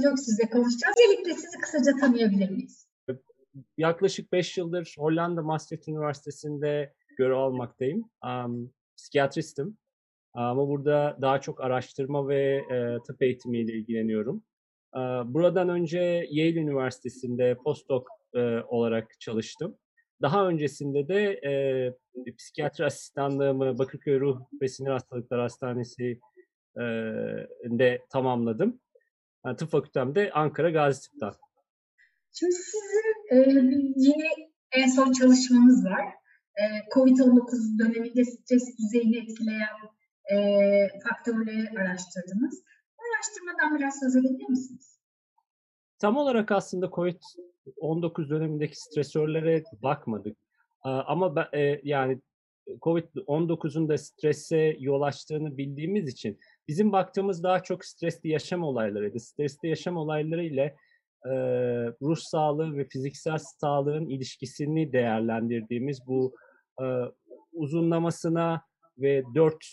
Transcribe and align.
Sten 0.00 0.10
Göksüz'le 0.10 0.50
konuşacağız. 0.52 0.94
Öncelikle 1.08 1.34
sizi 1.34 1.58
kısaca 1.60 1.96
tanıyabilir 1.96 2.50
miyiz? 2.50 2.86
Yaklaşık 3.78 4.32
5 4.32 4.58
yıldır 4.58 4.94
Hollanda 4.98 5.42
Maastricht 5.42 5.88
Üniversitesi'nde 5.88 6.94
görev 7.18 7.36
almaktayım. 7.36 8.10
Um, 8.24 8.72
psikiyatristim. 8.96 9.78
Ama 10.34 10.68
burada 10.68 11.18
daha 11.20 11.40
çok 11.40 11.60
araştırma 11.60 12.28
ve 12.28 12.62
e, 12.70 12.98
tıp 13.06 13.22
eğitimiyle 13.22 13.72
ilgileniyorum. 13.72 14.42
E, 14.94 14.98
buradan 15.34 15.68
önce 15.68 16.26
Yale 16.30 16.60
Üniversitesi'nde 16.60 17.56
postdoc 17.64 18.04
e, 18.34 18.40
olarak 18.68 19.20
çalıştım. 19.20 19.76
Daha 20.22 20.48
öncesinde 20.48 21.08
de 21.08 21.40
e, 22.24 22.32
psikiyatri 22.32 22.84
asistanlığımı 22.84 23.78
Bakırköy 23.78 24.20
Ruh 24.20 24.40
ve 24.62 24.68
Sinir 24.68 24.90
Hastalıkları 24.90 25.40
Hastanesi 25.40 26.20
e, 27.80 27.98
tamamladım. 28.10 28.80
Yani 29.46 29.56
tıp 29.56 29.70
fakültemde 29.70 30.30
Ankara 30.32 30.70
Gazi 30.70 31.02
Tıp'tan. 31.02 31.34
Şimdi 32.32 32.52
sizin 32.52 33.36
e, 33.36 33.36
yine 33.96 34.28
en 34.72 34.88
son 34.88 35.12
çalışmanız 35.12 35.84
var. 35.84 36.04
E, 36.56 36.62
Covid-19 36.94 37.78
döneminde 37.78 38.24
stres 38.24 38.78
düzeyini 38.78 39.16
etkileyen 39.16 39.76
e, 40.32 40.88
faktörleri 41.08 41.68
araştırdınız. 41.78 42.62
Bu 42.98 43.02
araştırmadan 43.14 43.78
biraz 43.78 44.00
söz 44.00 44.16
edebilir 44.16 44.48
misiniz? 44.48 45.00
Tam 45.98 46.16
olarak 46.16 46.52
aslında 46.52 46.86
COVID-19 46.86 48.30
dönemindeki 48.30 48.80
stresörlere 48.80 49.64
bakmadık. 49.82 50.38
Ama 50.82 51.36
ben, 51.36 51.46
e, 51.52 51.80
yani 51.84 52.20
COVID-19'un 52.66 53.88
da 53.88 53.98
strese 53.98 54.76
yol 54.78 55.02
açtığını 55.02 55.56
bildiğimiz 55.56 56.08
için 56.08 56.38
bizim 56.68 56.92
baktığımız 56.92 57.42
daha 57.42 57.62
çok 57.62 57.84
stresli 57.84 58.28
yaşam 58.28 58.62
olaylarıydı. 58.62 59.20
Stresli 59.20 59.68
yaşam 59.68 59.96
olayları 59.96 60.44
ile 60.44 60.76
e, 61.24 61.30
ruh 62.02 62.16
sağlığı 62.16 62.76
ve 62.76 62.84
fiziksel 62.84 63.38
sağlığın 63.38 64.08
ilişkisini 64.08 64.92
değerlendirdiğimiz 64.92 66.06
bu 66.06 66.34
e, 66.82 66.84
uzunlamasına 67.52 68.62
ve 68.98 69.22
dört 69.34 69.64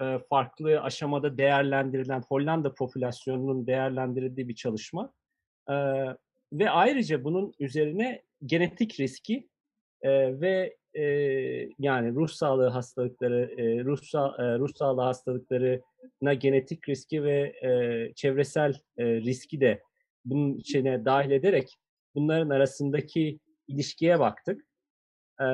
e, 0.00 0.18
farklı 0.28 0.80
aşamada 0.80 1.38
değerlendirilen 1.38 2.22
Hollanda 2.28 2.74
popülasyonunun 2.74 3.66
değerlendirildiği 3.66 4.48
bir 4.48 4.54
çalışma. 4.54 5.12
E, 5.68 5.74
ve 6.52 6.70
ayrıca 6.70 7.24
bunun 7.24 7.52
üzerine 7.58 8.22
genetik 8.46 9.00
riski 9.00 9.48
e, 10.02 10.40
ve 10.40 10.76
e, 10.94 11.04
yani 11.78 12.14
ruh 12.14 12.28
sağlığı 12.28 12.68
hastalıkları, 12.68 13.54
e, 13.58 13.84
ruh, 13.84 14.02
sa 14.02 14.36
e, 14.38 14.58
ruh 14.58 14.74
sağlığı 14.74 15.02
hastalıklarına 15.02 16.34
genetik 16.34 16.88
riski 16.88 17.24
ve 17.24 17.40
e, 17.62 18.12
çevresel 18.14 18.74
e, 18.98 19.04
riski 19.04 19.60
de 19.60 19.82
bunun 20.24 20.54
içine 20.54 21.04
dahil 21.04 21.30
ederek 21.30 21.78
bunların 22.14 22.50
arasındaki 22.50 23.38
ilişkiye 23.68 24.20
baktık. 24.20 24.64
E, 25.40 25.46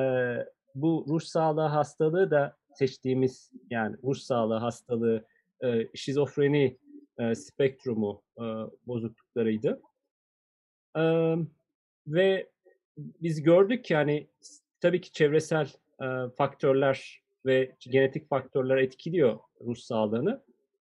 bu 0.75 1.05
ruh 1.09 1.21
sağlığı 1.21 1.61
hastalığı 1.61 2.31
da 2.31 2.57
seçtiğimiz 2.73 3.51
yani 3.69 3.95
ruh 4.03 4.15
sağlığı 4.15 4.57
hastalığı 4.57 5.25
e, 5.63 5.87
şizofreni 5.95 6.77
e, 7.19 7.35
spektrumu 7.35 8.21
e, 8.37 8.43
bozukluklarıydı. 8.87 9.81
E, 10.97 11.01
ve 12.07 12.49
biz 12.97 13.43
gördük 13.43 13.85
ki 13.85 13.93
yani 13.93 14.27
tabii 14.81 15.01
ki 15.01 15.11
çevresel 15.11 15.67
e, 16.01 16.05
faktörler 16.37 17.21
ve 17.45 17.71
genetik 17.79 18.29
faktörler 18.29 18.77
etkiliyor 18.77 19.39
ruh 19.61 19.75
sağlığını. 19.75 20.43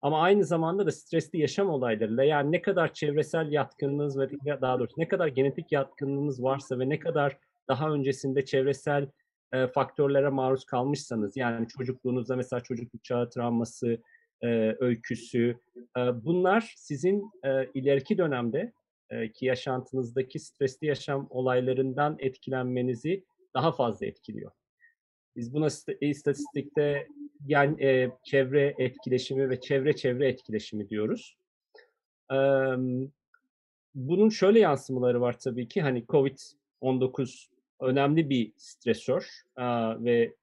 Ama 0.01 0.21
aynı 0.21 0.45
zamanda 0.45 0.85
da 0.85 0.91
stresli 0.91 1.39
yaşam 1.39 1.69
olaylarıyla 1.69 2.23
yani 2.23 2.51
ne 2.51 2.61
kadar 2.61 2.93
çevresel 2.93 3.51
yatkınlığınız 3.51 4.19
ve 4.19 4.29
daha 4.61 4.79
doğrusu 4.79 4.93
ne 4.97 5.07
kadar 5.07 5.27
genetik 5.27 5.71
yatkınlığınız 5.71 6.43
varsa 6.43 6.79
ve 6.79 6.89
ne 6.89 6.99
kadar 6.99 7.37
daha 7.67 7.89
öncesinde 7.89 8.45
çevresel 8.45 9.07
e, 9.53 9.67
faktörlere 9.67 10.29
maruz 10.29 10.65
kalmışsanız 10.65 11.37
yani 11.37 11.67
çocukluğunuzda 11.67 12.35
mesela 12.35 12.59
çocukluk 12.59 13.03
çağı 13.03 13.29
travması, 13.29 13.97
e, 14.41 14.75
öyküsü 14.79 15.57
e, 15.97 16.25
bunlar 16.25 16.73
sizin 16.77 17.31
e, 17.43 17.69
ileriki 17.73 18.17
dönemde 18.17 18.71
e, 19.09 19.31
ki 19.31 19.45
yaşantınızdaki 19.45 20.39
stresli 20.39 20.87
yaşam 20.87 21.27
olaylarından 21.29 22.15
etkilenmenizi 22.19 23.23
daha 23.55 23.71
fazla 23.71 24.05
etkiliyor. 24.05 24.51
Biz 25.35 25.53
buna 25.53 25.67
istatistikte 26.01 27.07
yani 27.47 27.83
e, 27.83 28.11
çevre 28.23 28.75
etkileşimi 28.77 29.49
ve 29.49 29.59
çevre 29.59 29.95
çevre 29.95 30.27
etkileşimi 30.29 30.89
diyoruz. 30.89 31.37
E, 32.31 32.37
bunun 33.95 34.29
şöyle 34.29 34.59
yansımaları 34.59 35.21
var 35.21 35.39
tabii 35.39 35.67
ki 35.67 35.81
hani 35.81 36.03
COVID-19 36.05 37.47
önemli 37.79 38.29
bir 38.29 38.53
stresör 38.57 39.41
e, 39.57 39.63
ve 40.03 40.35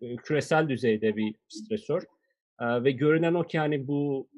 e, 0.00 0.16
küresel 0.16 0.68
düzeyde 0.68 1.16
bir 1.16 1.34
stresör 1.48 2.02
e, 2.60 2.84
ve 2.84 2.90
görünen 2.90 3.34
o 3.34 3.46
ki 3.46 3.58
hani 3.58 3.88
bu 3.88 4.28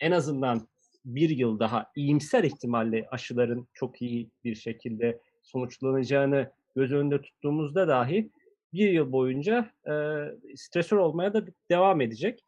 en 0.00 0.12
azından 0.12 0.68
bir 1.04 1.30
yıl 1.30 1.58
daha 1.58 1.92
iyimser 1.96 2.44
ihtimalle 2.44 3.08
aşıların 3.10 3.66
çok 3.74 4.02
iyi 4.02 4.30
bir 4.44 4.54
şekilde 4.54 5.20
sonuçlanacağını 5.42 6.50
göz 6.76 6.92
önünde 6.92 7.20
tuttuğumuzda 7.20 7.88
dahi 7.88 8.30
bir 8.72 8.90
yıl 8.90 9.12
boyunca 9.12 9.70
e, 9.86 9.92
stresör 10.56 10.96
olmaya 10.96 11.34
da 11.34 11.44
devam 11.70 12.00
edecek. 12.00 12.44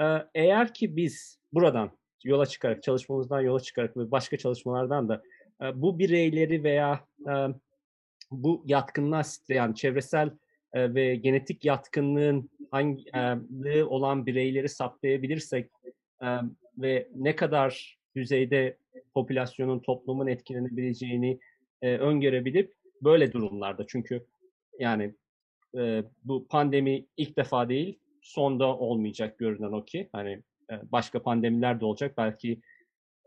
E, 0.00 0.04
eğer 0.34 0.74
ki 0.74 0.96
biz 0.96 1.38
buradan 1.52 1.90
yola 2.24 2.46
çıkarak, 2.46 2.82
çalışmamızdan 2.82 3.40
yola 3.40 3.60
çıkarak 3.60 3.96
ve 3.96 4.10
başka 4.10 4.36
çalışmalardan 4.36 5.08
da 5.08 5.22
e, 5.62 5.82
bu 5.82 5.98
bireyleri 5.98 6.64
veya 6.64 7.04
e, 7.28 7.32
bu 8.30 8.62
yatkınlığa 8.66 9.22
yani 9.48 9.74
çevresel 9.74 10.30
e, 10.72 10.94
ve 10.94 11.16
genetik 11.16 11.64
yatkınlığın 11.64 12.50
hangi 12.70 13.04
e, 13.64 13.82
olan 13.82 14.26
bireyleri 14.26 14.68
saptayabilirsek 14.68 15.70
e, 16.22 16.26
ve 16.78 17.08
ne 17.14 17.36
kadar 17.36 17.98
düzeyde 18.16 18.76
popülasyonun, 19.14 19.78
toplumun 19.78 20.26
etkilenebileceğini 20.26 21.38
e, 21.82 21.96
öngörebilip 21.96 22.74
böyle 23.02 23.32
durumlarda. 23.32 23.86
Çünkü 23.86 24.26
yani 24.78 25.14
e, 25.78 26.04
bu 26.24 26.46
pandemi 26.48 27.06
ilk 27.16 27.36
defa 27.36 27.68
değil 27.68 27.98
sonda 28.22 28.66
olmayacak 28.66 29.38
görünen 29.38 29.72
o 29.72 29.84
ki 29.84 30.08
hani 30.12 30.42
e, 30.70 30.74
başka 30.92 31.22
pandemiler 31.22 31.80
de 31.80 31.84
olacak. 31.84 32.14
Belki 32.18 32.60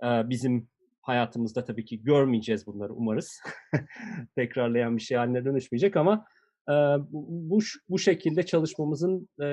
e, 0.04 0.30
bizim 0.30 0.68
hayatımızda 1.02 1.66
tabii 1.66 1.86
ki 1.86 2.04
görmeyeceğiz 2.04 2.68
bunları 2.68 2.94
umarız. 2.94 3.42
Tekrarlayan 4.36 4.98
bir 4.98 5.02
şey 5.02 5.18
haline 5.18 5.46
dönüşmeyecek 5.46 5.98
ama 5.98 6.26
e, 6.70 6.74
bu 7.12 7.60
bu 7.90 8.00
şekilde 8.00 8.46
çalışmamızın 8.46 9.30
e, 9.42 9.48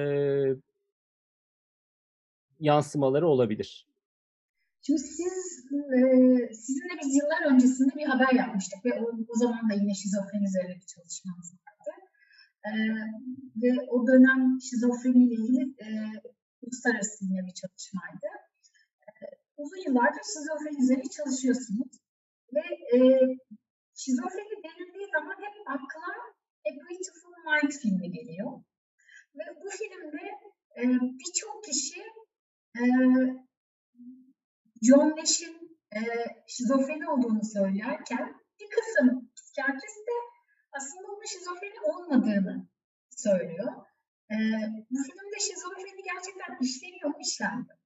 yansımaları 2.60 3.28
olabilir. 3.28 3.86
Şimdi 4.86 5.00
siz, 5.18 5.36
e, 5.96 6.00
sizinle 6.64 6.94
biz 7.00 7.10
yıllar 7.18 7.42
öncesinde 7.52 7.92
bir 8.00 8.06
haber 8.12 8.32
yapmıştık 8.42 8.84
ve 8.84 8.92
o, 9.00 9.04
o 9.32 9.34
zaman 9.42 9.70
da 9.70 9.74
yine 9.74 9.94
şizofreni 10.02 10.44
üzerine 10.50 10.74
bir 10.80 10.88
çalışmamız 10.94 11.48
vardı. 11.64 11.92
E, 12.68 12.70
ve 13.62 13.70
o 13.94 14.06
dönem 14.10 14.40
şizofreni 14.68 15.22
ile 15.26 15.34
ilgili 15.40 15.62
e, 15.84 15.86
uluslararası 16.62 17.24
yine 17.28 17.42
bir 17.46 17.56
çalışmaydı. 17.60 18.28
E, 19.08 19.10
uzun 19.62 19.80
yıllardır 19.86 20.24
şizofreni 20.34 20.78
üzerine 20.84 21.08
çalışıyorsunuz. 21.18 21.92
Ve 22.54 22.64
e, 22.94 22.98
şizofreni 24.02 24.54
denildiği 24.64 25.08
zaman 25.16 25.36
hep 25.44 25.54
akla 25.74 26.08
A 26.66 26.70
Beautiful 26.78 27.36
Mind 27.46 27.72
filmi 27.82 28.08
geliyor. 28.16 28.50
Ve 29.36 29.44
bu 29.60 29.68
filmde 29.78 30.24
e, 30.78 30.82
birçok 31.20 31.64
kişi 31.64 32.00
e, 32.80 32.82
John 34.86 35.16
Nash'in 35.16 35.78
e, 35.96 36.00
şizofreni 36.46 37.10
olduğunu 37.10 37.44
söylerken 37.44 38.40
bir 38.60 38.66
kısım 38.70 39.30
psikiyatrist 39.36 40.06
de 40.08 40.16
aslında 40.72 41.06
onun 41.08 41.24
şizofreni 41.24 41.80
olmadığını 41.94 42.68
söylüyor. 43.10 43.72
E, 44.30 44.36
bu 44.90 44.96
filmde 45.02 45.38
şizofreni 45.40 46.02
gerçekten 46.04 46.58
işleniyor 46.60 47.08
mu 47.08 47.16
işlenmiyor? 47.20 47.76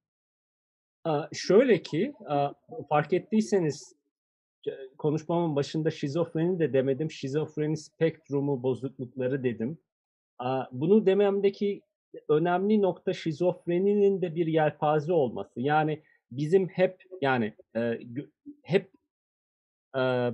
Şöyle 1.33 1.81
ki 1.81 2.13
fark 2.89 3.13
ettiyseniz 3.13 3.93
konuşmamın 4.97 5.55
başında 5.55 5.91
şizofreni 5.91 6.59
de 6.59 6.73
demedim. 6.73 7.11
Şizofreni 7.11 7.77
spektrumu 7.77 8.63
bozuklukları 8.63 9.43
dedim. 9.43 9.77
Bunu 10.71 11.05
dememdeki 11.05 11.81
önemli 12.29 12.81
nokta 12.81 13.13
şizofreninin 13.13 14.21
de 14.21 14.35
bir 14.35 14.47
yelpaze 14.47 15.13
olması. 15.13 15.61
Yani 15.61 16.03
bizim 16.31 16.67
hep 16.67 17.03
yani 17.21 17.53
e, 17.75 17.99
hep 18.63 18.91
e, 19.97 20.31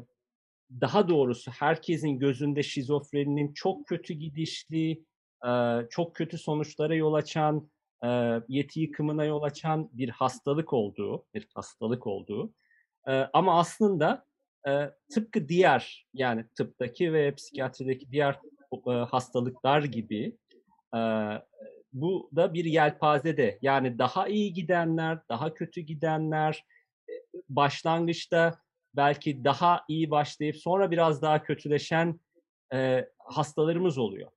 daha 0.82 1.08
doğrusu 1.10 1.52
herkesin 1.52 2.20
gözünde 2.20 2.64
şizofreninin 2.64 3.54
çok 3.54 3.88
kötü 3.88 4.14
gidişli, 4.14 5.04
e, 5.48 5.82
çok 5.90 6.16
kötü 6.16 6.38
sonuçlara 6.38 6.96
yol 6.96 7.14
açan 7.14 7.70
e, 8.04 8.08
yeti 8.48 8.80
yıkımına 8.80 9.26
yol 9.26 9.44
açan 9.44 9.90
bir 9.94 10.10
hastalık 10.10 10.74
olduğu, 10.74 11.26
bir 11.34 11.48
hastalık 11.56 12.08
olduğu. 12.08 12.54
E, 13.08 13.12
ama 13.12 13.60
aslında 13.60 14.26
e, 14.68 14.72
tıpkı 15.14 15.50
diğer 15.50 16.08
yani 16.14 16.46
tıptaki 16.58 17.14
ve 17.14 17.36
psikiyatrideki 17.36 18.12
diğer 18.12 18.40
e, 18.88 18.92
hastalıklar 18.92 19.84
gibi 19.84 20.38
e, 20.96 21.00
bu 22.02 22.30
da 22.36 22.54
bir 22.54 22.66
yelpazede 22.66 23.60
yani 23.62 24.00
daha 24.00 24.28
iyi 24.28 24.54
gidenler, 24.54 25.20
daha 25.30 25.54
kötü 25.54 25.82
gidenler, 25.82 26.66
başlangıçta 27.50 28.60
belki 28.94 29.44
daha 29.44 29.86
iyi 29.88 30.12
başlayıp 30.12 30.58
sonra 30.58 30.92
biraz 30.92 31.22
daha 31.22 31.44
kötüleşen 31.44 32.20
e, 32.74 33.10
hastalarımız 33.18 33.98
oluyor. 33.98 34.32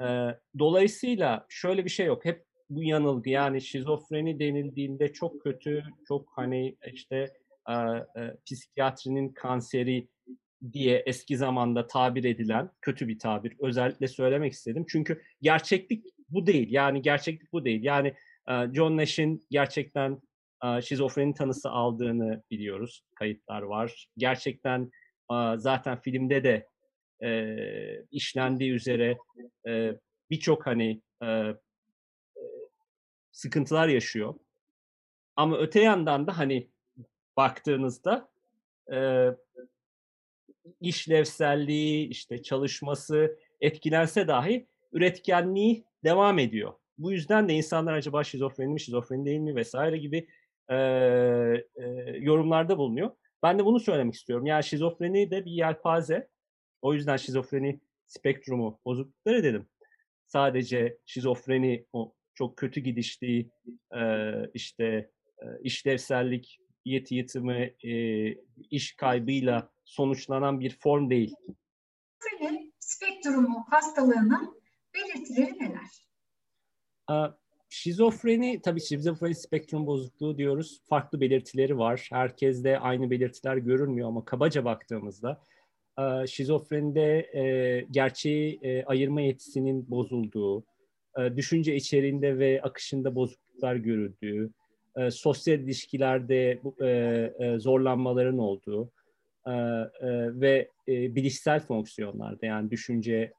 E, 0.00 0.06
dolayısıyla 0.58 1.46
şöyle 1.48 1.84
bir 1.84 1.90
şey 1.90 2.06
yok. 2.06 2.24
Hep 2.24 2.44
bu 2.70 2.82
yanılgı 2.82 3.30
yani 3.30 3.60
şizofreni 3.60 4.38
denildiğinde 4.38 5.12
çok 5.12 5.42
kötü, 5.42 5.84
çok 6.08 6.28
hani 6.36 6.76
işte 6.92 7.32
e, 7.68 7.72
e, 7.72 8.36
psikiyatrinin 8.46 9.28
kanseri 9.28 10.08
diye 10.72 11.02
eski 11.06 11.36
zamanda 11.36 11.86
tabir 11.86 12.24
edilen 12.24 12.70
kötü 12.80 13.08
bir 13.08 13.18
tabir. 13.18 13.56
Özellikle 13.60 14.08
söylemek 14.08 14.52
istedim. 14.52 14.86
Çünkü 14.88 15.22
gerçeklik 15.42 16.06
bu 16.32 16.46
değil. 16.46 16.72
Yani 16.72 17.02
gerçeklik 17.02 17.52
bu 17.52 17.64
değil. 17.64 17.82
Yani 17.82 18.14
John 18.48 18.96
Nash'in 18.96 19.46
gerçekten 19.50 20.22
şizofreni 20.82 21.34
tanısı 21.34 21.70
aldığını 21.70 22.42
biliyoruz. 22.50 23.04
Kayıtlar 23.14 23.62
var. 23.62 24.06
Gerçekten 24.16 24.90
zaten 25.56 26.00
filmde 26.00 26.44
de 26.44 26.66
e, 27.28 27.56
işlendiği 28.10 28.72
üzere 28.72 29.16
birçok 30.30 30.66
hani 30.66 31.02
sıkıntılar 33.32 33.88
yaşıyor. 33.88 34.34
Ama 35.36 35.58
öte 35.58 35.80
yandan 35.80 36.26
da 36.26 36.38
hani 36.38 36.70
baktığınızda 37.36 38.28
işlevselliği, 40.80 42.08
işte 42.08 42.42
çalışması 42.42 43.38
etkilense 43.60 44.28
dahi 44.28 44.66
üretkenliği 44.92 45.84
devam 46.04 46.38
ediyor. 46.38 46.72
Bu 46.98 47.12
yüzden 47.12 47.48
de 47.48 47.54
insanlar 47.54 47.92
acaba 47.92 48.24
şizofreni 48.24 48.72
mi, 48.72 48.80
şizofreni 48.80 49.24
değil 49.24 49.38
mi 49.38 49.56
vesaire 49.56 49.98
gibi 49.98 50.28
e, 50.68 50.76
e, 50.76 51.84
yorumlarda 52.18 52.78
bulunuyor. 52.78 53.10
Ben 53.42 53.58
de 53.58 53.64
bunu 53.64 53.80
söylemek 53.80 54.14
istiyorum. 54.14 54.46
Yani 54.46 54.64
şizofreni 54.64 55.30
de 55.30 55.44
bir 55.44 55.50
yelpaze. 55.50 56.28
O 56.82 56.94
yüzden 56.94 57.16
şizofreni 57.16 57.80
spektrumu 58.06 58.80
bozuklukları 58.84 59.44
dedim. 59.44 59.66
Sadece 60.26 60.98
şizofreni 61.06 61.86
o 61.92 62.14
çok 62.34 62.56
kötü 62.56 62.80
gidişli 62.80 63.50
e, 63.94 64.02
işte 64.54 65.10
e, 65.38 65.44
işlevsellik, 65.62 66.58
yeti 66.84 67.14
yetimi, 67.14 67.74
e, 67.84 67.92
iş 68.70 68.96
kaybıyla 68.96 69.70
sonuçlanan 69.84 70.60
bir 70.60 70.76
form 70.80 71.10
değil. 71.10 71.34
Spektrumu 72.78 73.64
hastalığının 73.70 74.61
belirtileri 74.94 75.52
neler? 75.58 76.02
Şizofreni, 77.68 78.60
tabii 78.62 78.80
şizofreni 78.80 79.34
spektrum 79.34 79.86
bozukluğu 79.86 80.38
diyoruz. 80.38 80.80
Farklı 80.88 81.20
belirtileri 81.20 81.78
var. 81.78 82.06
Herkeste 82.10 82.78
aynı 82.78 83.10
belirtiler 83.10 83.56
görünmüyor 83.56 84.08
ama 84.08 84.24
kabaca 84.24 84.64
baktığımızda 84.64 85.42
şizofrenide 86.26 87.30
e, 87.34 87.86
gerçeği 87.90 88.58
e, 88.62 88.84
ayırma 88.84 89.20
yetisinin 89.20 89.90
bozulduğu, 89.90 90.64
e, 91.18 91.36
düşünce 91.36 91.76
içeriğinde 91.76 92.38
ve 92.38 92.62
akışında 92.62 93.14
bozukluklar 93.14 93.76
görüldüğü, 93.76 94.50
e, 94.96 95.10
sosyal 95.10 95.60
ilişkilerde 95.60 96.60
e, 96.80 96.86
e, 97.46 97.58
zorlanmaların 97.58 98.38
olduğu 98.38 98.92
e, 99.46 99.50
e, 99.50 99.90
ve 100.40 100.68
e, 100.88 101.14
bilişsel 101.14 101.60
fonksiyonlarda 101.60 102.46
yani 102.46 102.70
düşünce 102.70 103.32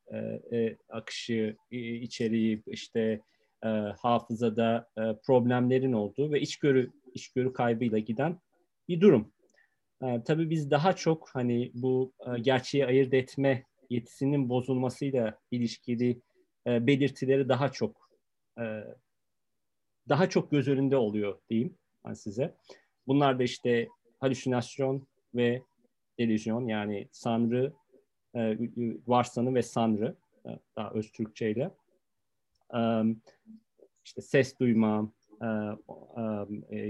e, 0.52 0.78
akışı, 0.90 1.56
içeriği, 1.72 2.64
işte 2.68 3.22
e, 3.64 3.68
hafızada 4.02 4.88
problemlerin 5.24 5.94
olduğu 5.94 6.32
ve 6.32 6.42
içgörü 6.42 6.92
içgörü 7.14 7.54
kaybıyla 7.54 7.98
giden 7.98 8.40
bir 8.88 9.02
durum. 9.02 9.34
Tabii 10.26 10.50
biz 10.50 10.72
daha 10.72 10.94
çok 10.94 11.30
hani 11.34 11.72
bu 11.74 12.14
gerçeği 12.42 12.86
ayırt 12.86 13.14
etme 13.14 13.64
yetisinin 13.90 14.50
bozulmasıyla 14.50 15.40
ilişkili 15.52 16.22
belirtileri 16.68 17.50
daha 17.50 17.72
çok 17.72 18.10
daha 20.10 20.30
çok 20.30 20.52
göz 20.52 20.68
önünde 20.68 20.98
oluyor 20.98 21.40
diyeyim 21.50 21.78
ben 22.06 22.14
size. 22.14 22.56
Bunlar 23.08 23.40
da 23.40 23.44
işte 23.44 23.88
halüsinasyon 24.20 25.08
ve 25.36 25.62
delüzyon 26.20 26.68
yani 26.68 27.08
sanrı, 27.12 27.74
e, 28.36 28.58
varsanı 29.08 29.56
ve 29.56 29.62
sanrı 29.62 30.16
e, 30.46 30.50
daha 30.76 30.92
öz 30.92 31.12
Türkçeyle. 31.12 31.72
Um, 32.74 33.22
işte 34.06 34.22
ses 34.22 34.60
duyma, 34.60 35.12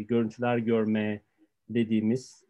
görüntüler 0.07 0.57
görme 0.57 1.21
dediğimiz 1.69 2.45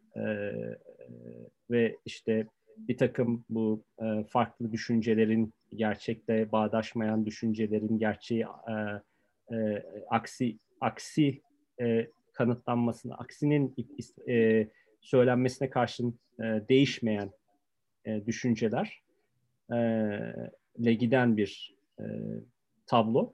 ve 1.70 1.96
işte 2.04 2.46
bir 2.78 2.96
takım 2.96 3.44
bu 3.48 3.84
farklı 4.28 4.72
düşüncelerin 4.72 5.52
gerçekte 5.74 6.52
bağdaşmayan 6.52 7.26
düşüncelerin 7.26 7.98
gerçeği 7.98 8.46
aksi 10.10 10.58
aksi 10.80 11.42
kanıtlanmasına, 12.32 13.14
aksinin 13.14 13.74
söylenmesine 15.00 15.70
karşın 15.70 16.18
değişmeyen 16.38 17.30
e, 18.04 18.26
düşünceler 18.26 19.02
e, 19.72 20.92
giden 20.94 21.36
bir 21.36 21.74
e, 21.98 22.04
tablo. 22.86 23.32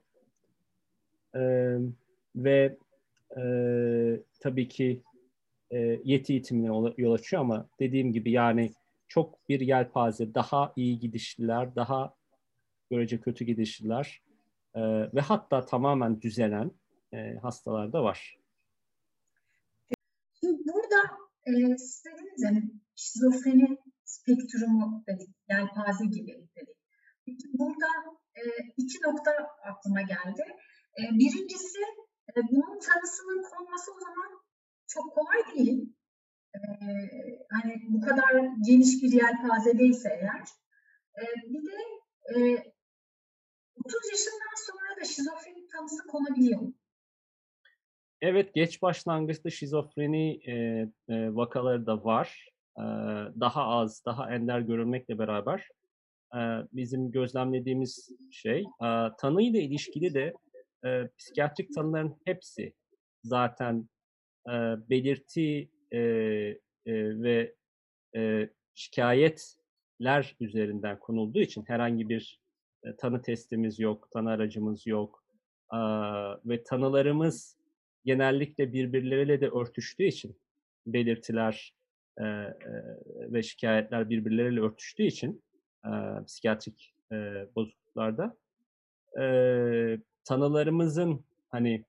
E, 1.35 1.41
ve 2.35 2.77
e, 3.37 3.43
tabii 4.39 4.67
ki 4.67 5.01
e, 5.71 5.77
yeti 6.03 6.33
eğitimine 6.33 6.67
yol 6.97 7.13
açıyor 7.13 7.41
ama 7.41 7.69
dediğim 7.79 8.13
gibi 8.13 8.31
yani 8.31 8.71
çok 9.07 9.49
bir 9.49 9.59
yelpaze, 9.59 10.33
daha 10.33 10.73
iyi 10.75 10.99
gidişliler, 10.99 11.75
daha 11.75 12.15
görece 12.89 13.21
kötü 13.21 13.45
gidişliler 13.45 14.21
e, 14.75 14.81
ve 15.13 15.21
hatta 15.21 15.65
tamamen 15.65 16.21
düzelen 16.21 16.71
e, 17.13 17.35
hastalar 17.41 17.93
da 17.93 18.03
var. 18.03 18.37
Şimdi 20.39 20.61
burada 20.73 21.30
e, 21.47 21.77
siz 21.77 22.05
dediniz 22.05 22.43
yani 22.43 22.61
şizofreni 22.95 23.77
spektrumu 24.03 25.03
dedik, 25.07 25.29
yelpaze 25.49 26.05
gibi 26.05 26.33
dedik. 26.55 26.77
Peki 27.25 27.45
burada 27.53 27.89
e, 28.35 28.41
iki 28.77 28.97
nokta 29.05 29.31
aklıma 29.71 30.01
geldi. 30.01 30.43
E, 30.99 31.01
birincisi 31.19 31.79
e, 32.31 32.37
bunun 32.51 32.79
tanısının 32.79 33.41
konması 33.43 33.91
o 33.91 33.99
zaman 33.99 34.41
çok 34.87 35.15
kolay 35.15 35.55
değil. 35.55 35.95
E, 36.55 36.59
hani 37.49 37.73
bu 37.89 38.01
kadar 38.01 38.33
geniş 38.65 39.03
bir 39.03 39.11
yelpazedeyse 39.11 40.09
eğer. 40.09 40.47
E, 41.19 41.23
bir 41.49 41.65
de 41.65 41.77
e, 42.29 42.37
30 43.85 44.11
yaşından 44.11 44.55
sonra 44.67 45.01
da 45.01 45.05
şizofreni 45.05 45.67
tanısı 45.67 46.07
konabiliyor. 46.07 46.61
Evet, 48.21 48.53
geç 48.53 48.81
başlangıçta 48.81 49.49
şizofreni 49.49 50.39
e, 50.45 50.53
e, 50.53 51.35
vakaları 51.35 51.85
da 51.85 52.03
var. 52.03 52.49
E, 52.77 52.83
daha 53.39 53.67
az, 53.67 54.05
daha 54.05 54.33
ender 54.33 54.59
görülmekle 54.59 55.19
beraber 55.19 55.67
e, 56.35 56.39
bizim 56.73 57.11
gözlemlediğimiz 57.11 58.09
şey, 58.31 58.61
e, 58.61 58.87
tanıyla 59.17 59.59
ilişkili 59.59 60.13
de 60.13 60.33
e, 60.85 61.09
psikiyatrik 61.17 61.75
tanıların 61.75 62.15
hepsi 62.25 62.73
zaten 63.23 63.89
e, 64.47 64.51
belirti 64.89 65.69
e, 65.91 65.99
e, 65.99 67.21
ve 67.21 67.55
e, 68.15 68.49
şikayetler 68.75 70.35
üzerinden 70.39 70.99
konulduğu 70.99 71.39
için 71.39 71.63
herhangi 71.67 72.09
bir 72.09 72.39
e, 72.83 72.95
tanı 72.95 73.21
testimiz 73.21 73.79
yok, 73.79 74.07
tanı 74.11 74.29
aracımız 74.29 74.87
yok 74.87 75.23
e, 75.73 75.77
ve 76.45 76.63
tanılarımız 76.63 77.60
genellikle 78.05 78.73
birbirleriyle 78.73 79.41
de 79.41 79.49
örtüştüğü 79.49 80.03
için 80.03 80.37
belirtiler 80.87 81.73
e, 82.17 82.23
e, 82.23 82.53
ve 83.19 83.43
şikayetler 83.43 84.09
birbirleriyle 84.09 84.61
örtüştüğü 84.61 85.03
için 85.03 85.43
e, 85.85 85.89
psikiyatrik 86.25 86.93
e, 87.11 87.15
bozukluklarda 87.55 88.37
e, 89.21 89.25
tanılarımızın 90.25 91.25
hani 91.49 91.85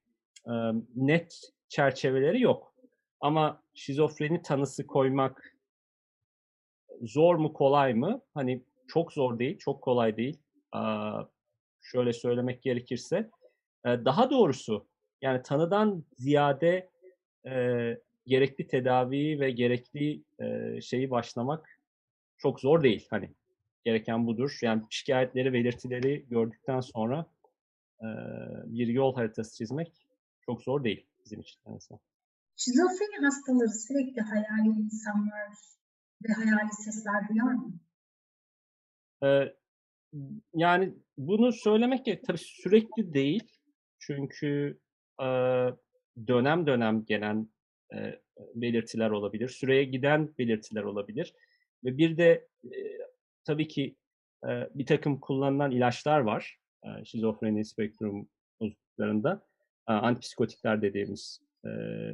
e, 0.46 0.52
net 0.96 1.40
çerçeveleri 1.68 2.40
yok. 2.40 2.74
Ama 3.20 3.62
şizofreni 3.74 4.42
tanısı 4.42 4.86
koymak 4.86 5.56
zor 7.02 7.34
mu 7.34 7.52
kolay 7.52 7.94
mı? 7.94 8.20
Hani 8.34 8.62
çok 8.88 9.12
zor 9.12 9.38
değil, 9.38 9.58
çok 9.58 9.82
kolay 9.82 10.16
değil. 10.16 10.38
Aa, 10.72 11.22
şöyle 11.82 12.12
söylemek 12.12 12.62
gerekirse 12.62 13.30
E, 13.84 14.04
daha 14.04 14.30
doğrusu 14.30 14.86
yani 15.22 15.42
tanıdan 15.42 16.04
ziyade 16.18 16.90
e, 17.46 17.52
gerekli 18.26 18.66
tedaviyi 18.66 19.40
ve 19.40 19.50
gerekli 19.50 20.22
e, 20.40 20.80
şeyi 20.80 21.10
başlamak 21.10 21.80
çok 22.38 22.60
zor 22.60 22.82
değil. 22.82 23.06
Hani 23.10 23.30
gereken 23.84 24.26
budur. 24.26 24.58
Yani 24.62 24.82
şikayetleri, 24.90 25.52
belirtileri 25.52 26.26
gördükten 26.28 26.80
sonra 26.80 27.26
e, 28.00 28.06
bir 28.66 28.86
yol 28.86 29.14
haritası 29.14 29.56
çizmek 29.56 30.06
çok 30.46 30.62
zor 30.62 30.84
değil 30.84 31.06
bizim 31.24 31.40
için. 31.40 31.60
Mesela. 31.66 31.98
Şizofreni 32.56 33.24
hastaları 33.24 33.70
sürekli 33.70 34.20
hayali 34.20 34.68
insanlar 34.68 35.48
ve 36.28 36.32
hayali 36.32 36.72
sesler 36.72 37.28
duyar 37.28 37.52
mı? 37.52 37.72
Ee, 39.24 39.54
yani 40.54 40.94
bunu 41.18 41.52
söylemek 41.52 42.04
ki 42.04 42.22
tabii 42.26 42.38
sürekli 42.38 43.14
değil. 43.14 43.58
Çünkü 43.98 44.80
dönem 46.26 46.66
dönem 46.66 47.04
gelen 47.04 47.48
belirtiler 48.54 49.10
olabilir. 49.10 49.48
Süreye 49.48 49.84
giden 49.84 50.34
belirtiler 50.38 50.82
olabilir. 50.82 51.34
Ve 51.84 51.98
bir 51.98 52.16
de 52.16 52.48
tabii 53.44 53.68
ki 53.68 53.96
bir 54.74 54.86
takım 54.86 55.20
kullanılan 55.20 55.70
ilaçlar 55.70 56.20
var. 56.20 56.58
Şizofreni 57.04 57.64
spektrum 57.64 58.28
bozukluklarında. 58.60 59.46
Antipsikotikler 59.86 60.82
dediğimiz 60.82 61.40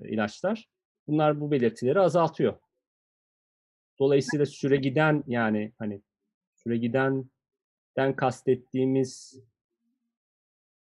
ilaçlar. 0.04 0.68
Bunlar 1.06 1.40
bu 1.40 1.50
belirtileri 1.50 2.00
azaltıyor. 2.00 2.58
Dolayısıyla 3.98 4.46
süre 4.46 4.76
giden 4.76 5.24
yani 5.26 5.72
hani 5.78 6.02
süre 6.54 6.76
gidenden 6.76 8.16
kastettiğimiz 8.16 9.40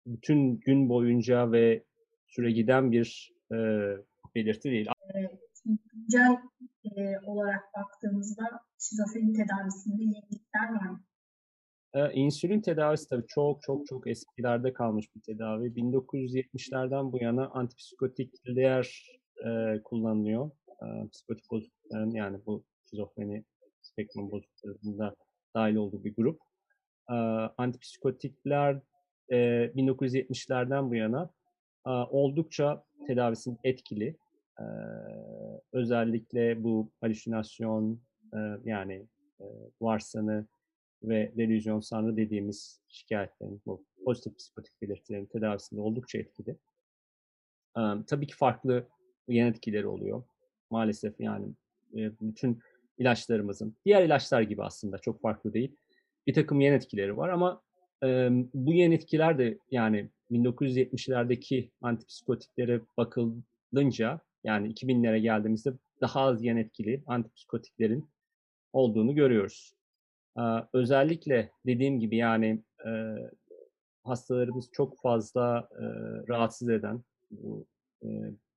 bütün 0.06 0.60
gün 0.60 0.88
boyunca 0.88 1.52
ve 1.52 1.84
süre 2.34 2.52
giden 2.52 2.92
bir 2.92 3.32
e, 3.52 3.56
belirti 4.34 4.70
değil. 4.70 4.88
Güncel 5.64 6.36
e, 6.84 7.18
olarak 7.26 7.62
baktığımızda 7.76 8.44
şizofreni 8.78 9.32
tedavisinde 9.32 10.02
yenilikler 10.02 10.74
var 10.74 10.88
mı? 10.88 11.00
E, 11.94 12.12
insülin 12.12 12.60
tedavisi 12.60 13.08
tabii 13.08 13.26
çok 13.28 13.62
çok 13.62 13.86
çok 13.86 14.06
eskilerde 14.06 14.72
kalmış 14.72 15.06
bir 15.16 15.20
tedavi. 15.20 15.66
1970'lerden 15.66 17.12
bu 17.12 17.22
yana 17.22 17.48
antipsikotikler 17.48 19.08
e, 19.46 19.80
kullanılıyor. 19.84 20.50
E, 20.68 21.08
psikotik 21.08 21.50
bozuklukların 21.50 22.10
yani 22.10 22.38
bu 22.46 22.64
şizofreni 22.90 23.44
spektrum 23.82 24.30
bozukluklarında 24.30 25.14
dahil 25.54 25.74
olduğu 25.74 26.04
bir 26.04 26.14
grup. 26.14 26.40
E, 27.10 27.14
antipsikotikler 27.58 28.80
e, 29.28 29.36
1970'lerden 29.76 30.90
bu 30.90 30.94
yana 30.94 31.30
oldukça 31.84 32.84
tedavisinin 33.06 33.58
etkili. 33.64 34.16
Özellikle 35.72 36.64
bu 36.64 36.90
halüsinasyon 37.00 38.00
yani 38.64 39.06
varsanı 39.80 40.46
ve 41.02 41.32
delüzyon 41.36 41.80
sanrı 41.80 42.16
dediğimiz 42.16 42.80
şikayetlerin, 42.88 43.62
bu 43.66 43.84
pozitif 44.04 44.38
psikotik 44.38 44.82
belirtilerin 44.82 45.26
tedavisinde 45.26 45.80
oldukça 45.80 46.18
etkili. 46.18 46.56
Tabii 48.06 48.26
ki 48.26 48.36
farklı 48.36 48.88
yan 49.28 49.48
etkileri 49.48 49.86
oluyor. 49.86 50.24
Maalesef 50.70 51.20
yani 51.20 51.46
bütün 51.92 52.60
ilaçlarımızın, 52.98 53.76
diğer 53.84 54.02
ilaçlar 54.02 54.42
gibi 54.42 54.62
aslında 54.62 54.98
çok 54.98 55.20
farklı 55.20 55.52
değil. 55.52 55.76
Bir 56.26 56.34
takım 56.34 56.60
yan 56.60 56.74
etkileri 56.74 57.16
var 57.16 57.28
ama 57.28 57.62
bu 58.54 58.74
yan 58.74 58.92
etkiler 58.92 59.38
de 59.38 59.58
yani 59.70 60.08
1970'lerdeki 60.30 61.70
antipsikotiklere 61.82 62.80
bakılınca 62.96 64.20
yani 64.44 64.72
2000'lere 64.72 65.18
geldiğimizde 65.18 65.72
daha 66.00 66.20
az 66.20 66.44
yan 66.44 66.56
etkili 66.56 67.02
antipsikotiklerin 67.06 68.08
olduğunu 68.72 69.14
görüyoruz. 69.14 69.74
Özellikle 70.72 71.50
dediğim 71.66 72.00
gibi 72.00 72.16
yani 72.16 72.62
hastalarımız 74.04 74.68
çok 74.72 75.02
fazla 75.02 75.68
rahatsız 76.28 76.68
eden 76.68 77.02
bu 77.30 77.66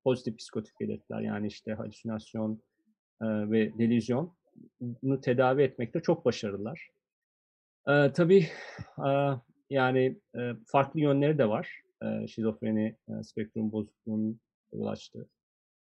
pozitif 0.03 0.37
psikotik 0.37 0.79
belirtiler 0.79 1.21
yani 1.21 1.47
işte 1.47 1.73
halüsinasyon 1.73 2.61
ve 3.21 3.77
delüzyon 3.77 4.33
bunu 4.79 5.21
tedavi 5.21 5.61
etmekte 5.61 6.01
çok 6.01 6.25
başarılılar. 6.25 6.89
E, 7.87 8.11
tabii 8.13 8.47
e, 9.07 9.09
yani 9.69 10.19
e, 10.35 10.39
farklı 10.65 10.99
yönleri 10.99 11.37
de 11.37 11.49
var. 11.49 11.81
E, 12.03 12.27
şizofreni 12.27 12.95
e, 13.09 13.23
spektrum 13.23 13.71
bozukluğunun 13.71 14.39
yol. 14.73 14.95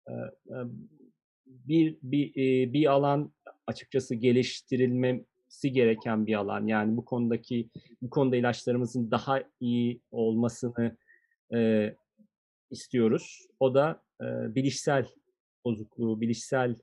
E, 0.08 0.12
e, 0.14 0.56
bir, 1.46 1.98
bir, 2.02 2.30
e, 2.30 2.74
bir 2.74 2.92
alan 2.92 3.34
açıkçası 3.68 4.16
geliştirilmesi 4.16 5.72
gereken 5.72 6.28
bir 6.28 6.34
alan. 6.34 6.68
Yani 6.68 6.98
bu 6.98 7.06
konudaki 7.06 7.70
bu 8.02 8.10
konuda 8.10 8.36
ilaçlarımızın 8.36 9.12
daha 9.12 9.44
iyi 9.60 10.02
olmasını 10.12 10.98
e, 11.54 11.94
istiyoruz. 12.72 13.48
O 13.60 13.74
da 13.74 14.02
e, 14.22 14.56
bilişsel 14.56 15.08
bozukluğu, 15.66 16.22
bilişsel 16.22 16.76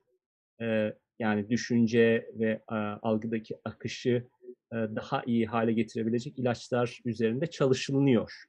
e, 0.60 0.94
yani 1.18 1.50
düşünce 1.50 2.30
ve 2.34 2.62
e, 2.70 2.74
algıdaki 2.74 3.58
akışı 3.64 4.26
daha 4.74 5.22
iyi 5.26 5.46
hale 5.46 5.72
getirebilecek 5.72 6.38
ilaçlar 6.38 7.00
üzerinde 7.04 7.46
çalışılıyor. 7.46 8.44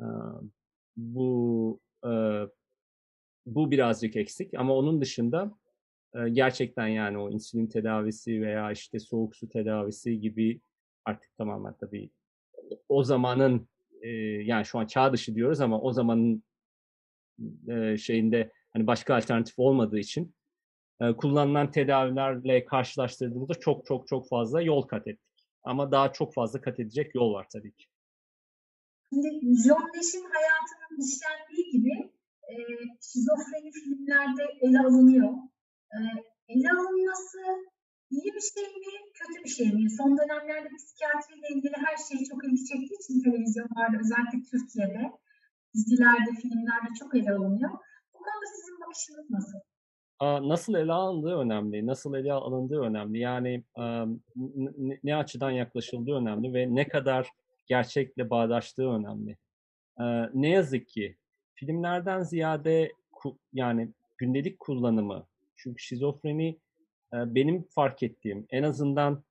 E, 0.00 0.06
bu 0.96 1.80
e, 2.04 2.10
bu 3.46 3.70
birazcık 3.70 4.16
eksik 4.16 4.54
ama 4.54 4.74
onun 4.74 5.00
dışında 5.00 5.58
e, 6.14 6.28
gerçekten 6.28 6.86
yani 6.86 7.18
o 7.18 7.30
insülin 7.30 7.66
tedavisi 7.66 8.42
veya 8.42 8.72
işte 8.72 8.98
soğuk 8.98 9.36
su 9.36 9.48
tedavisi 9.48 10.20
gibi 10.20 10.60
artık 11.04 11.36
tamamen 11.36 11.74
tabii 11.80 12.10
o 12.88 13.04
zamanın 13.04 13.68
e, 14.02 14.08
yani 14.44 14.64
şu 14.64 14.78
an 14.78 14.86
çağ 14.86 15.12
dışı 15.12 15.34
diyoruz 15.34 15.60
ama 15.60 15.80
o 15.80 15.92
zamanın 15.92 16.42
e, 17.68 17.96
şeyinde 17.96 18.52
hani 18.72 18.86
başka 18.86 19.16
alternatif 19.16 19.58
olmadığı 19.58 19.98
için 19.98 20.34
e, 21.00 21.12
kullanılan 21.12 21.70
tedavilerle 21.70 22.64
karşılaştırdığımızda 22.64 23.54
çok 23.54 23.86
çok 23.86 24.08
çok 24.08 24.28
fazla 24.28 24.62
yol 24.62 24.82
kat 24.82 25.08
ettik. 25.08 25.33
Ama 25.64 25.92
daha 25.92 26.12
çok 26.12 26.34
fazla 26.34 26.60
kat 26.60 26.80
edecek 26.80 27.14
yol 27.14 27.34
var 27.34 27.46
tabii 27.52 27.72
ki. 27.72 27.84
Şimdi 29.08 29.28
John 29.62 29.90
hayatının 30.36 30.98
işlendiği 31.06 31.70
gibi 31.72 31.94
e, 32.50 32.54
şizofreni 33.00 33.70
filmlerde 33.72 34.42
ele 34.60 34.78
alınıyor. 34.78 35.30
E, 35.94 35.98
ele 36.48 36.70
alınması 36.70 37.38
iyi 38.10 38.30
bir 38.36 38.44
şey 38.54 38.62
mi, 38.62 38.92
kötü 39.18 39.44
bir 39.44 39.48
şey 39.48 39.72
mi? 39.72 39.90
Son 39.90 40.18
dönemlerde 40.18 40.68
psikiyatriyle 40.76 41.48
ilgili 41.54 41.76
her 41.86 41.96
şey 42.08 42.24
çok 42.30 42.44
ilgi 42.44 42.64
çektiği 42.70 42.98
için 43.02 43.22
televizyonlarda 43.24 43.96
özellikle 44.04 44.40
Türkiye'de 44.50 45.02
dizilerde, 45.74 46.30
filmlerde 46.42 46.90
çok 47.00 47.14
ele 47.14 47.30
alınıyor. 47.32 47.70
Bu 48.14 48.18
konuda 48.18 48.46
sizin 48.56 48.80
bakışınız 48.80 49.30
nasıl? 49.30 49.58
Nasıl 50.24 50.74
ele 50.74 50.92
alındığı 50.92 51.36
önemli, 51.36 51.86
nasıl 51.86 52.14
ele 52.14 52.32
alındığı 52.32 52.80
önemli. 52.80 53.18
Yani 53.18 53.62
ne 55.04 55.16
açıdan 55.16 55.50
yaklaşıldığı 55.50 56.12
önemli 56.12 56.54
ve 56.54 56.74
ne 56.74 56.88
kadar 56.88 57.28
gerçekle 57.66 58.30
bağdaştığı 58.30 58.88
önemli. 58.88 59.36
Ne 60.34 60.48
yazık 60.48 60.88
ki 60.88 61.16
filmlerden 61.54 62.22
ziyade 62.22 62.92
yani 63.52 63.88
gündelik 64.18 64.60
kullanımı, 64.60 65.26
çünkü 65.56 65.82
şizofreni 65.82 66.58
benim 67.12 67.62
fark 67.62 68.02
ettiğim 68.02 68.46
en 68.50 68.62
azından 68.62 69.24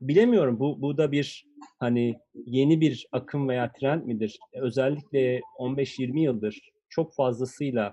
bilemiyorum 0.00 0.60
bu 0.60 0.82
bu 0.82 0.96
da 0.96 1.12
bir 1.12 1.46
hani 1.78 2.18
yeni 2.34 2.80
bir 2.80 3.06
akım 3.12 3.48
veya 3.48 3.72
trend 3.72 4.02
midir? 4.04 4.38
Özellikle 4.52 5.40
15-20 5.58 6.18
yıldır 6.18 6.70
çok 6.88 7.14
fazlasıyla 7.14 7.92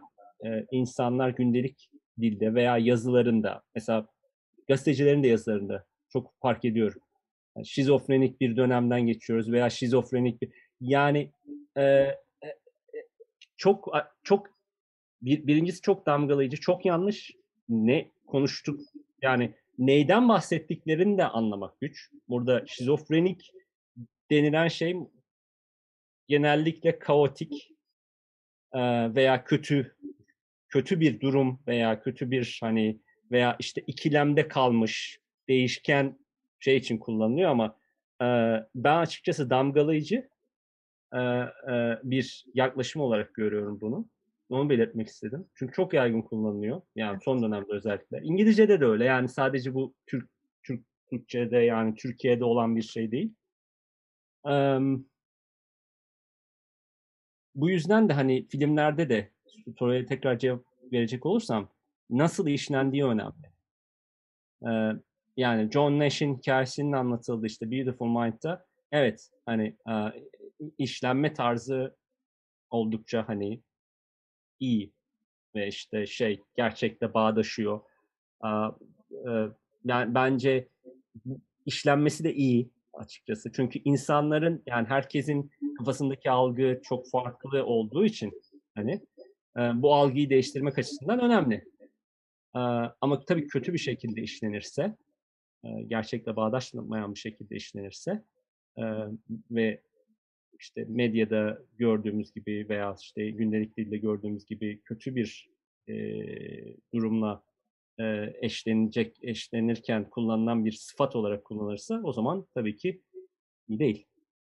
insanlar 0.72 1.30
gündelik 1.30 1.90
dilde 2.22 2.54
veya 2.54 2.78
yazılarında 2.78 3.64
mesela 3.76 4.08
gazetecilerin 4.68 5.24
de 5.24 5.28
yazılarında 5.28 5.86
çok 6.10 6.34
fark 6.42 6.66
ediyorum. 6.66 7.02
Yani 7.56 7.68
şizofrenik 7.68 8.42
bir 8.42 8.58
dönemden 8.58 9.02
geçiyoruz 9.02 9.52
veya 9.52 9.70
şizofrenik 9.70 10.42
bir 10.42 10.50
yani 10.82 11.32
e, 11.78 12.16
çok 13.58 13.88
çok 14.24 14.48
bir, 15.22 15.48
birincisi 15.48 15.82
çok 15.82 16.06
damgalayıcı, 16.06 16.58
çok 16.58 16.86
yanlış. 16.86 17.32
Ne 17.70 18.12
konuştuk 18.28 18.82
yani 19.22 19.54
neyden 19.78 20.30
bahsettiklerini 20.30 21.18
de 21.18 21.26
anlamak 21.26 21.82
güç. 21.82 22.12
Burada 22.30 22.64
şizofrenik 22.68 23.52
denilen 24.32 24.68
şey 24.68 24.98
genellikle 26.28 27.00
kaotik 27.00 27.72
veya 29.16 29.44
kötü 29.44 29.96
kötü 30.70 31.00
bir 31.00 31.20
durum 31.20 31.60
veya 31.68 32.02
kötü 32.02 32.32
bir 32.32 32.58
hani 32.62 33.00
veya 33.32 33.56
işte 33.60 33.82
ikilemde 33.88 34.48
kalmış 34.48 35.20
değişken 35.48 36.20
şey 36.60 36.78
için 36.78 36.98
kullanılıyor 36.98 37.50
ama 37.50 37.76
ben 38.76 38.98
açıkçası 38.98 39.50
damgalayıcı 39.50 40.30
e, 41.14 41.20
e, 41.20 42.00
bir 42.04 42.46
yaklaşım 42.54 43.02
olarak 43.02 43.34
görüyorum 43.34 43.82
bunu. 43.82 44.10
Onu 44.50 44.70
belirtmek 44.70 45.08
istedim. 45.08 45.46
Çünkü 45.56 45.74
çok 45.74 45.94
yaygın 45.94 46.22
kullanılıyor. 46.22 46.82
Yani 46.96 47.20
son 47.22 47.44
dönemde 47.44 47.74
özellikle. 47.74 48.20
İngilizce'de 48.24 48.82
de 48.82 48.86
öyle. 48.86 49.06
Yani 49.06 49.30
sadece 49.30 49.74
bu 49.74 49.94
Türk, 50.08 50.30
Türk 50.64 50.86
Türkçe'de 51.10 51.58
yani 51.58 51.96
Türkiye'de 51.96 52.44
olan 52.44 52.76
bir 52.76 52.82
şey 52.82 53.12
değil. 53.12 53.34
Um, 54.44 55.06
bu 57.56 57.70
yüzden 57.70 58.10
de 58.10 58.14
hani 58.14 58.48
filmlerde 58.48 59.10
de 59.10 59.32
soruya 59.80 60.06
tekrar 60.06 60.40
cevap 60.40 60.62
verecek 60.92 61.26
olursam 61.26 61.70
nasıl 62.10 62.48
işlendiği 62.48 63.06
önemli. 63.06 63.50
Ee, 64.68 65.02
yani 65.38 65.72
John 65.72 66.00
Nash'in 66.00 66.38
hikayesinin 66.38 66.92
anlatıldığı 66.92 67.48
işte 67.48 67.72
Beautiful 67.72 68.08
Mind'da 68.08 68.66
evet 68.92 69.30
hani 69.46 69.76
e, 69.90 69.94
işlenme 70.78 71.34
tarzı 71.34 71.96
oldukça 72.70 73.28
hani 73.28 73.62
iyi 74.60 74.94
ve 75.56 75.68
işte 75.68 76.06
şey 76.06 76.42
gerçekte 76.56 77.14
bağdaşıyor. 77.14 77.82
E, 78.46 78.50
yani 79.86 80.16
bence 80.16 80.68
işlenmesi 81.66 82.24
de 82.24 82.34
iyi 82.34 82.70
açıkçası. 82.94 83.52
Çünkü 83.52 83.80
insanların 83.86 84.64
yani 84.66 84.88
herkesin 84.88 85.52
kafasındaki 85.78 86.32
algı 86.32 86.82
çok 86.84 87.10
farklı 87.10 87.66
olduğu 87.66 88.06
için 88.06 88.42
hani 88.76 89.02
bu 89.56 89.96
algıyı 89.96 90.30
değiştirmek 90.30 90.78
açısından 90.78 91.20
önemli. 91.20 91.66
Ama 93.02 93.26
tabii 93.28 93.48
kötü 93.48 93.74
bir 93.74 93.78
şekilde 93.78 94.22
işlenirse, 94.22 94.96
gerçekle 95.88 96.36
bağdaşmayan 96.36 97.14
bir 97.14 97.20
şekilde 97.20 97.56
işlenirse 97.56 98.24
ve 99.52 99.82
işte 100.60 100.86
medyada 100.88 101.60
gördüğümüz 101.78 102.34
gibi 102.34 102.66
veya 102.70 102.96
işte 103.02 103.30
gündelik 103.30 103.78
dilde 103.78 103.98
gördüğümüz 103.98 104.46
gibi 104.46 104.82
kötü 104.82 105.16
bir 105.16 105.50
durumla 106.94 107.44
eşlenecek, 108.42 109.20
eşlenirken 109.22 110.10
kullanılan 110.10 110.66
bir 110.66 110.72
sıfat 110.72 111.16
olarak 111.16 111.46
kullanılırsa 111.46 112.02
o 112.04 112.14
zaman 112.14 112.48
tabii 112.54 112.78
ki 112.78 113.02
iyi 113.68 113.80
değil. 113.80 114.06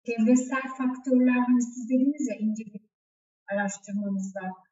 Çevresel 0.06 0.62
faktörler 0.78 1.38
hani 1.38 1.62
siz 1.62 1.90
dediniz 1.90 2.28
ya 2.28 2.36
ince 2.36 2.64
bir 2.64 2.80
araştırmamızda 3.52 4.40
e, 4.40 4.67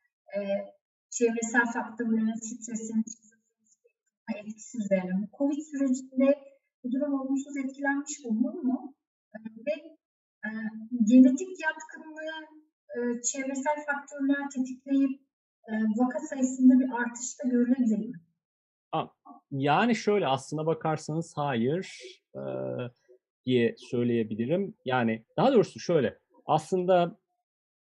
çevresel 1.10 1.66
faktörlerin 1.74 2.34
stresin 2.34 3.04
etkisi 4.34 4.78
üzerine. 4.78 5.28
Covid 5.38 5.62
sürecinde 5.70 6.38
bu 6.84 6.92
durum 6.92 7.20
olumsuz 7.20 7.56
etkilenmiş 7.56 8.20
olur 8.24 8.54
mu? 8.54 8.94
E, 9.34 9.38
ve 9.66 9.74
e, 10.46 10.48
genetik 11.04 11.48
yatkınlığı 11.66 12.36
e, 12.96 12.98
çevresel 13.22 13.78
faktörler 13.86 14.50
tetikleyip 14.54 15.20
e, 15.68 15.72
vaka 15.96 16.18
sayısında 16.18 16.80
bir 16.80 16.90
artış 17.02 17.38
da 17.38 17.48
görülebilir 17.48 17.98
mi? 17.98 18.12
Yani 19.50 19.96
şöyle 19.96 20.26
aslına 20.26 20.66
bakarsanız 20.66 21.32
hayır 21.36 22.00
e, 22.34 22.40
diye 23.46 23.74
söyleyebilirim. 23.78 24.74
Yani 24.84 25.24
daha 25.36 25.52
doğrusu 25.52 25.80
şöyle 25.80 26.18
aslında 26.46 27.18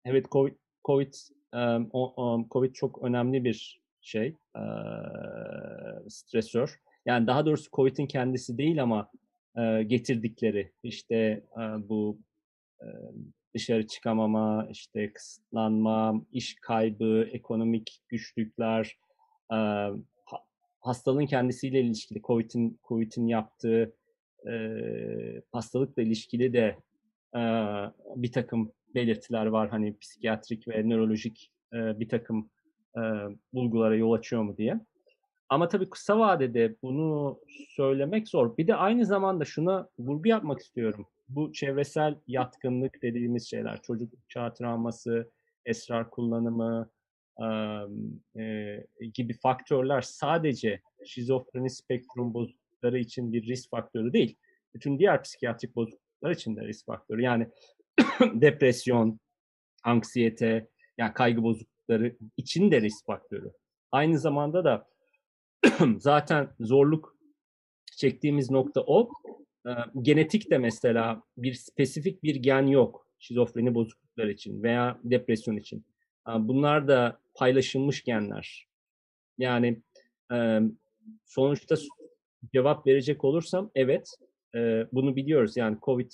evet 0.05 0.25
COVID, 0.31 0.55
COVID, 0.87 1.13
COVID 2.51 2.73
çok 2.73 3.03
önemli 3.03 3.43
bir 3.43 3.81
şey 4.01 4.35
stresör. 6.07 6.79
Yani 7.05 7.27
daha 7.27 7.45
doğrusu 7.45 7.71
COVID'in 7.71 8.05
kendisi 8.05 8.57
değil 8.57 8.83
ama 8.83 9.11
getirdikleri 9.87 10.71
işte 10.83 11.43
bu 11.89 12.19
dışarı 13.53 13.87
çıkamama, 13.87 14.67
işte 14.71 15.13
kısıtlanma, 15.13 16.21
iş 16.31 16.55
kaybı, 16.55 17.29
ekonomik 17.31 18.01
güçlükler, 18.07 18.97
hastalığın 20.79 21.25
kendisiyle 21.25 21.81
ilişkili, 21.81 22.21
COVID'in 22.21 22.79
COVID'in 22.83 23.27
yaptığı 23.27 23.93
hastalıkla 25.51 26.01
ilişkili 26.01 26.53
de 26.53 26.77
bir 28.15 28.31
takım 28.31 28.71
belirtiler 28.97 29.45
var. 29.45 29.69
Hani 29.69 29.97
psikiyatrik 29.97 30.67
ve 30.67 30.89
nörolojik 30.89 31.51
e, 31.73 31.99
bir 31.99 32.09
takım 32.09 32.49
e, 32.97 33.01
bulgulara 33.53 33.95
yol 33.95 34.13
açıyor 34.13 34.41
mu 34.41 34.57
diye. 34.57 34.79
Ama 35.49 35.67
tabii 35.67 35.89
kısa 35.89 36.19
vadede 36.19 36.75
bunu 36.81 37.39
söylemek 37.69 38.27
zor. 38.27 38.57
Bir 38.57 38.67
de 38.67 38.75
aynı 38.75 39.05
zamanda 39.05 39.45
şuna 39.45 39.89
vurgu 39.99 40.29
yapmak 40.29 40.59
istiyorum. 40.59 41.07
Bu 41.29 41.53
çevresel 41.53 42.15
yatkınlık 42.27 43.01
dediğimiz 43.01 43.49
şeyler, 43.49 43.81
çocuk 43.81 44.13
çağ 44.29 44.53
travması, 44.53 45.31
esrar 45.65 46.09
kullanımı, 46.09 46.89
e, 48.39 49.07
gibi 49.13 49.33
faktörler 49.33 50.01
sadece 50.01 50.81
şizofreni 51.05 51.69
spektrum 51.69 52.33
bozuklukları 52.33 52.99
için 52.99 53.33
bir 53.33 53.47
risk 53.47 53.69
faktörü 53.69 54.13
değil. 54.13 54.35
Bütün 54.75 54.99
diğer 54.99 55.23
psikiyatrik 55.23 55.75
bozukluklar 55.75 56.31
için 56.31 56.55
de 56.55 56.61
risk 56.67 56.85
faktörü. 56.85 57.21
Yani 57.21 57.47
depresyon, 58.21 59.19
anksiyete, 59.83 60.67
yani 60.97 61.13
kaygı 61.13 61.43
bozuklukları 61.43 62.15
için 62.37 62.71
de 62.71 62.81
risk 62.81 63.05
faktörü. 63.05 63.51
Aynı 63.91 64.19
zamanda 64.19 64.63
da 64.63 64.87
zaten 65.97 66.49
zorluk 66.59 67.17
çektiğimiz 67.97 68.51
nokta 68.51 68.81
o. 68.81 69.09
Genetik 70.01 70.51
de 70.51 70.57
mesela 70.57 71.23
bir 71.37 71.53
spesifik 71.53 72.23
bir 72.23 72.35
gen 72.35 72.67
yok 72.67 73.07
şizofreni 73.19 73.75
bozukluklar 73.75 74.27
için 74.27 74.63
veya 74.63 74.99
depresyon 75.03 75.57
için. 75.57 75.85
Bunlar 76.27 76.87
da 76.87 77.19
paylaşılmış 77.35 78.03
genler. 78.03 78.67
Yani 79.37 79.81
sonuçta 81.25 81.75
cevap 82.53 82.87
verecek 82.87 83.23
olursam 83.23 83.71
evet 83.75 84.09
bunu 84.91 85.15
biliyoruz. 85.15 85.57
Yani 85.57 85.77
Covid 85.81 86.11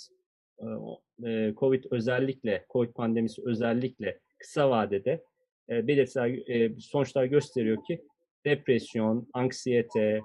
e, 1.25 1.53
Covid 1.57 1.83
özellikle 1.91 2.65
Covid 2.69 2.93
pandemisi 2.93 3.41
özellikle 3.45 4.19
kısa 4.38 4.69
vadede 4.69 5.23
e, 5.69 5.88
belirtiler 5.88 6.49
e, 6.49 6.79
sonuçlar 6.79 7.25
gösteriyor 7.25 7.83
ki 7.83 8.03
depresyon, 8.45 9.27
anksiyete, 9.33 10.21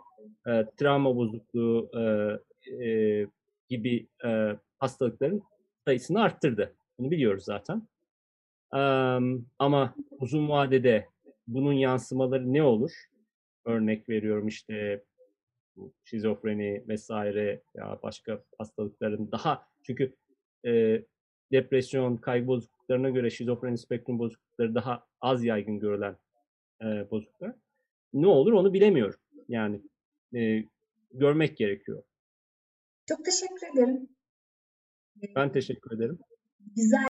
e, 0.46 0.64
travma 0.76 1.16
bozukluğu 1.16 1.90
e, 2.82 3.26
gibi 3.68 4.08
hastalıkların 4.78 5.42
sayısını 5.84 6.22
arttırdı. 6.22 6.74
Bunu 6.98 7.11
biliyoruz 7.11 7.44
zaten. 7.44 7.88
Ama 9.58 9.94
uzun 10.11 10.48
vadede 10.48 11.06
bunun 11.46 11.72
yansımaları 11.72 12.52
ne 12.52 12.62
olur? 12.62 12.92
Örnek 13.64 14.08
veriyorum 14.08 14.48
işte 14.48 15.02
şizofreni 16.04 16.84
vesaire 16.88 17.61
ya 17.74 17.98
başka 18.02 18.42
hastalıkların 18.58 19.32
daha 19.32 19.66
çünkü 19.82 20.14
e, 20.66 21.03
depresyon, 21.53 22.16
kaygı 22.16 22.47
bozukluklarına 22.47 23.11
göre 23.11 23.31
şizofreni 23.31 23.79
spektrum 23.79 24.18
bozuklukları 24.18 24.75
daha 24.75 25.07
az 25.21 25.44
yaygın 25.44 25.79
görülen 25.79 26.16
e, 26.83 27.11
bozukluklar. 27.11 27.55
Ne 28.12 28.27
olur 28.27 28.53
onu 28.53 28.73
bilemiyorum. 28.73 29.21
Yani 29.49 29.83
e, 30.37 30.64
görmek 31.11 31.57
gerekiyor. 31.57 32.03
Çok 33.09 33.25
teşekkür 33.25 33.73
ederim. 33.75 34.09
Ben 35.37 35.53
teşekkür 35.53 35.97
ederim. 35.97 36.18
Güzel 36.77 37.09